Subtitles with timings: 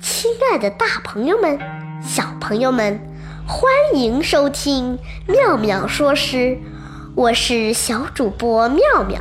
[0.00, 1.58] 亲爱的大朋友们、
[2.02, 2.98] 小朋友们，
[3.46, 6.58] 欢迎收听妙妙说诗，
[7.14, 9.20] 我是小主播妙妙。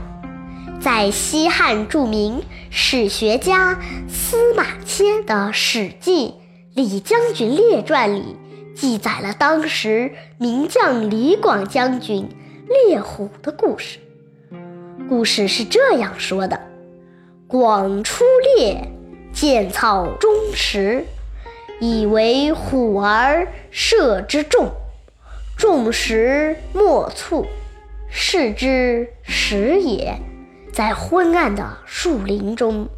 [0.79, 3.77] 在西汉著名史学家
[4.07, 6.27] 司马迁的《史记·
[6.73, 8.37] 李将军列传》里，
[8.73, 12.29] 记载了当时名将李广将军
[12.87, 13.99] 猎虎的故事。
[15.09, 16.61] 故事是这样说的：
[17.47, 18.23] 广出
[18.55, 18.89] 猎。
[19.39, 21.05] 见草中食，
[21.79, 24.69] 以为虎儿射之众。
[25.57, 27.45] 众食莫促，
[28.11, 30.17] 是之食也。
[30.73, 32.89] 在昏暗的树林中，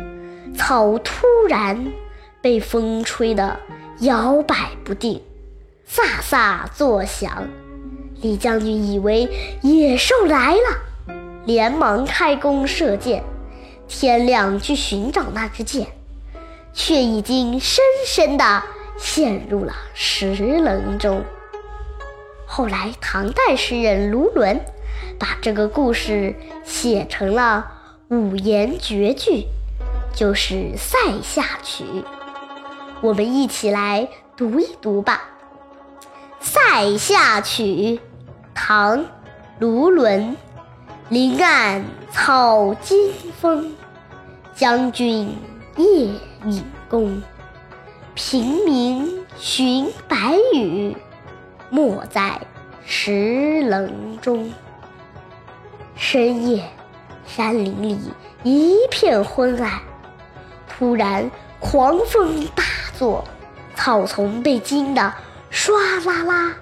[0.58, 1.92] 草突然
[2.42, 3.60] 被风吹得
[4.00, 5.22] 摇摆不定，
[5.88, 7.48] 飒飒作响。
[8.20, 9.30] 李将军以为
[9.62, 11.14] 野兽来了，
[11.46, 13.24] 连忙开弓射箭。
[13.88, 15.86] 天亮去寻找那支箭。
[16.74, 18.64] 却已经深深地
[18.98, 21.24] 陷入了石棱中。
[22.46, 24.66] 后来，唐代诗人卢纶
[25.20, 27.72] 把这个故事写成了
[28.10, 29.48] 五言绝句，
[30.14, 31.84] 就是《塞下曲》。
[33.02, 35.30] 我们一起来读一读吧，
[36.40, 37.64] 《塞下曲》
[38.54, 39.00] 唐·
[39.60, 40.36] 卢纶。
[41.10, 43.76] 林暗草惊风，
[44.56, 45.36] 将军
[45.76, 46.10] 夜。
[46.46, 47.22] 引弓，
[48.16, 50.16] 平明寻白
[50.54, 50.96] 羽，
[51.70, 52.42] 没在
[52.84, 54.52] 石棱中。
[55.96, 56.64] 深夜，
[57.26, 58.00] 山林里
[58.44, 59.80] 一片昏暗。
[60.68, 62.64] 突然，狂风大
[62.98, 63.24] 作，
[63.76, 65.14] 草丛被惊得
[65.52, 65.72] 唰
[66.06, 66.56] 啦啦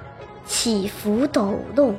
[0.46, 1.96] 起伏抖动。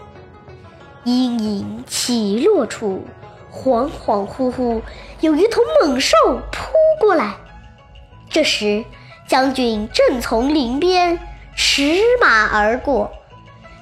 [1.04, 3.02] 阴影起落处，
[3.50, 4.82] 恍恍惚惚
[5.20, 6.14] 有一头猛兽
[6.52, 7.36] 扑过来。
[8.30, 8.84] 这时，
[9.26, 11.18] 将军正从林边
[11.56, 13.10] 驰马而过，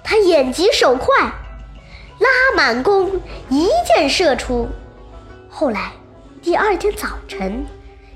[0.03, 1.14] 他眼疾手快，
[2.19, 3.20] 拉满弓，
[3.51, 4.67] 一箭射出。
[5.51, 5.92] 后来，
[6.41, 7.67] 第二天早晨，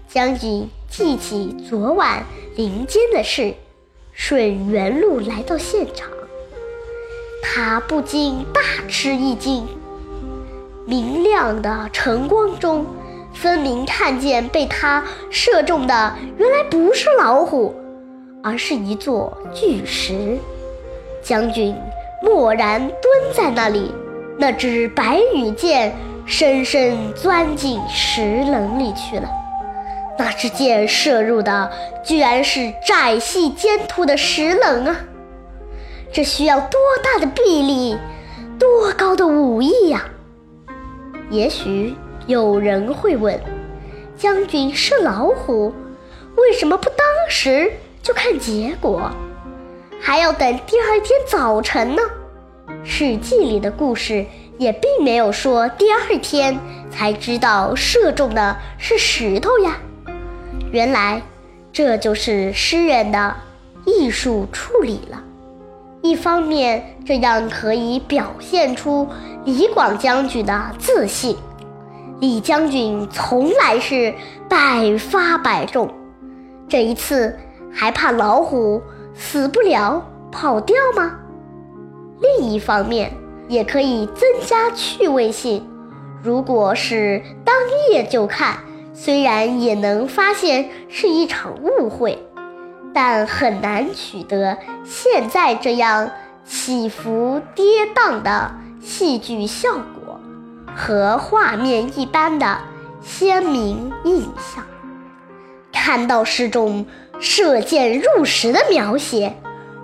[0.09, 2.25] 将军记起昨晚
[2.57, 3.55] 林间的事，
[4.15, 6.09] 顺原路来到现场，
[7.43, 9.69] 他不禁大吃一惊。
[10.87, 12.87] 明亮的晨光中。
[13.35, 17.75] 分明看见被他射中的，原来不是老虎，
[18.43, 20.39] 而是一座巨石。
[21.23, 21.75] 将军
[22.23, 23.95] 蓦然蹲在那里，
[24.39, 25.95] 那支白羽箭
[26.27, 29.29] 深深钻进石棱里去了。
[30.19, 31.71] 那支箭射入的，
[32.05, 34.97] 居然是窄细尖凸的石棱啊！
[36.13, 37.97] 这需要多大的臂力，
[38.59, 40.05] 多高的武艺呀！
[41.31, 41.95] 也许。
[42.27, 43.41] 有人会问：
[44.17, 45.73] 将军是老虎，
[46.37, 47.73] 为什么不当时
[48.03, 49.11] 就看结果，
[50.01, 52.03] 还要等第二天早晨呢？
[52.85, 54.25] 《史记》里的故事
[54.57, 56.57] 也并没有说第二天
[56.91, 59.77] 才知道射中的是石头呀。
[60.71, 61.21] 原来，
[61.73, 63.35] 这就是诗人的
[63.85, 65.23] 艺术处理了。
[66.03, 69.09] 一方面，这样可以表现出
[69.45, 71.37] 李广将军的自信。
[72.23, 74.15] 李将军从来是
[74.49, 75.93] 百发百中，
[76.69, 77.37] 这一次
[77.75, 78.81] 还怕老虎
[79.13, 80.01] 死不了
[80.31, 81.19] 跑掉吗？
[82.21, 83.13] 另一方面，
[83.49, 85.69] 也可以增加趣味性。
[86.23, 87.57] 如果是当
[87.91, 88.57] 夜就看，
[88.95, 92.25] 虽然也能发现是一场误会，
[92.95, 96.09] 但很难取得现在这样
[96.45, 100.02] 起伏跌宕的戏剧效果。
[100.75, 102.59] 和画面一般的
[103.01, 104.65] 鲜明印象。
[105.73, 106.87] 看到诗中
[107.19, 109.35] 射箭入石的描写，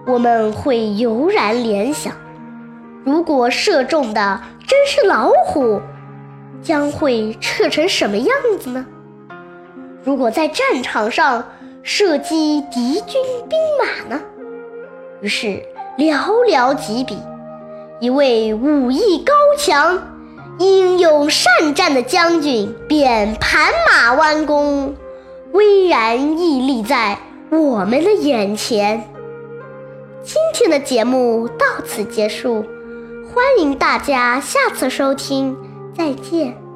[0.07, 2.13] 我们会油然联想：
[3.05, 5.81] 如果射中的真是老虎，
[6.63, 8.29] 将会射成什么样
[8.61, 8.87] 子呢？
[10.05, 11.45] 如果在战场上
[11.83, 14.21] 射击敌军兵马呢？
[15.21, 15.63] 于是
[15.99, 16.17] 寥
[16.49, 17.19] 寥几笔，
[18.01, 20.01] 一位武艺高强。
[20.59, 24.97] 英勇善战的将军便盘马弯弓，
[25.53, 27.17] 巍然屹立在
[27.51, 29.09] 我们的眼前。
[30.25, 32.65] 今天的节目到此结束，
[33.33, 35.57] 欢迎大家下次收听，
[35.97, 36.68] 再见。